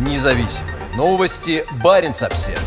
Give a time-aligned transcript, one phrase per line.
[0.00, 1.62] Независимые новости.
[1.84, 2.58] Барин обсерва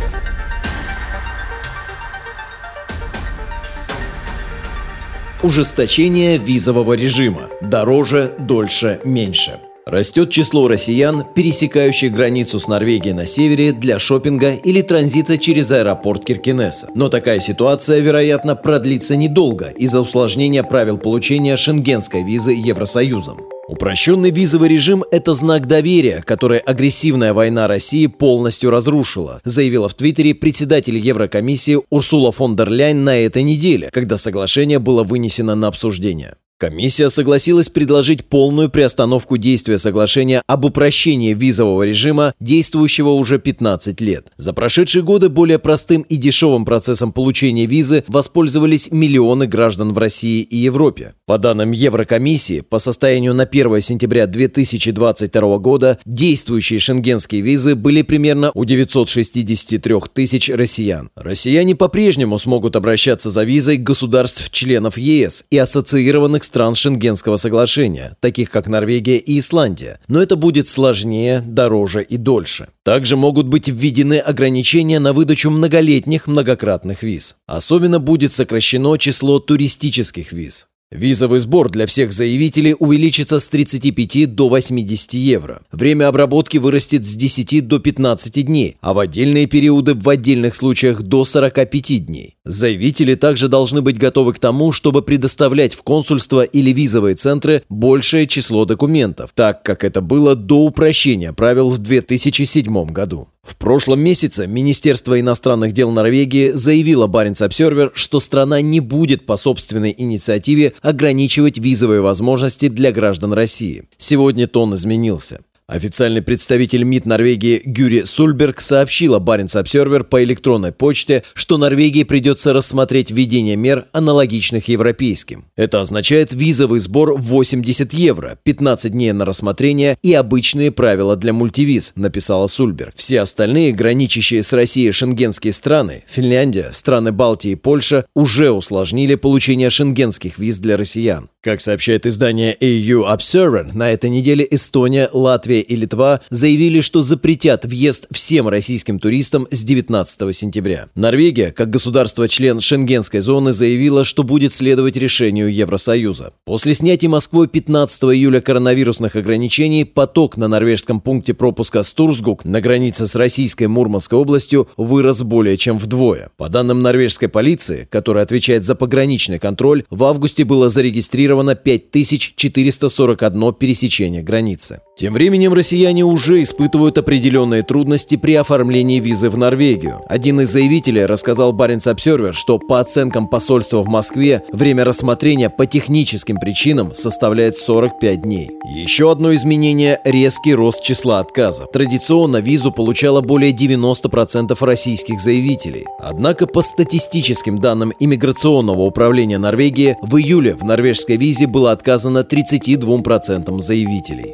[5.42, 7.50] Ужесточение визового режима.
[7.60, 9.60] Дороже, дольше, меньше.
[9.88, 16.24] Растет число россиян, пересекающих границу с Норвегией на севере для шопинга или транзита через аэропорт
[16.26, 16.90] Киркинесса.
[16.94, 23.53] Но такая ситуация, вероятно, продлится недолго из-за усложнения правил получения шенгенской визы Евросоюзом.
[23.66, 30.36] Упрощенный визовый режим– это знак доверия, который агрессивная война России полностью разрушила, заявила в Твиттере
[30.36, 36.36] председатель Еврокомиссии Урсула фон дер Ляйн на этой неделе, когда соглашение было вынесено на обсуждение.
[36.64, 44.28] Комиссия согласилась предложить полную приостановку действия соглашения об упрощении визового режима, действующего уже 15 лет.
[44.38, 50.40] За прошедшие годы более простым и дешевым процессом получения визы воспользовались миллионы граждан в России
[50.40, 51.16] и Европе.
[51.26, 58.52] По данным Еврокомиссии, по состоянию на 1 сентября 2022 года действующие шенгенские визы были примерно
[58.54, 61.10] у 963 тысяч россиян.
[61.18, 68.68] Россияне по-прежнему смогут обращаться за визой государств-членов ЕС и ассоциированных стран Шенгенского соглашения, таких как
[68.68, 72.68] Норвегия и Исландия, но это будет сложнее, дороже и дольше.
[72.84, 77.38] Также могут быть введены ограничения на выдачу многолетних многократных виз.
[77.48, 80.68] Особенно будет сокращено число туристических виз.
[80.94, 85.64] Визовый сбор для всех заявителей увеличится с 35 до 80 евро.
[85.72, 91.02] Время обработки вырастет с 10 до 15 дней, а в отдельные периоды в отдельных случаях
[91.02, 92.36] до 45 дней.
[92.46, 98.28] Заявители также должны быть готовы к тому, чтобы предоставлять в консульство или визовые центры большее
[98.28, 103.30] число документов, так как это было до упрощения правил в 2007 году.
[103.44, 109.38] В прошлом месяце Министерство иностранных дел Норвегии заявило Баренц Обсервер, что страна не будет по
[109.38, 113.86] собственной инициативе ограничивать визовые возможности для граждан России.
[113.98, 115.40] Сегодня тон изменился.
[115.74, 122.54] Официальный представитель МИД Норвегии Гюри Сульберг сообщила Баренц Обсервер по электронной почте, что Норвегии придется
[122.54, 125.46] рассмотреть введение мер, аналогичных европейским.
[125.56, 131.94] Это означает визовый сбор 80 евро, 15 дней на рассмотрение и обычные правила для мультивиз,
[131.96, 132.94] написала Сульберг.
[132.96, 139.72] Все остальные, граничащие с Россией шенгенские страны, Финляндия, страны Балтии и Польша, уже усложнили получение
[139.72, 141.30] шенгенских виз для россиян.
[141.42, 147.66] Как сообщает издание EU Observer, на этой неделе Эстония, Латвия и Литва заявили, что запретят
[147.66, 150.88] въезд всем российским туристам с 19 сентября.
[150.96, 156.34] Норвегия, как государство-член Шенгенской зоны, заявила, что будет следовать решению Евросоюза.
[156.46, 163.08] После снятия Москвой 15 июля коронавирусных ограничений поток на норвежском пункте пропуска Стурсгук на границе
[163.08, 166.30] с российской Мурманской областью вырос более чем вдвое.
[166.38, 173.54] По данным норвежской полиции, которая отвечает за пограничный контроль, в августе было зарегистрировано зарегистрировано 5441
[173.54, 174.82] пересечение границы.
[174.96, 180.02] Тем временем россияне уже испытывают определенные трудности при оформлении визы в Норвегию.
[180.08, 185.66] Один из заявителей рассказал Баренц Обсервер, что по оценкам посольства в Москве время рассмотрения по
[185.66, 188.52] техническим причинам составляет 45 дней.
[188.76, 191.72] Еще одно изменение– резкий рост числа отказов.
[191.72, 195.86] Традиционно визу получало более 90% российских заявителей.
[196.00, 203.60] Однако по статистическим данным иммиграционного управления Норвегии в июле в норвежской визе было отказано 32%
[203.60, 204.34] заявителей.